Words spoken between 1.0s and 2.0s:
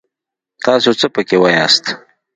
پکې واياست!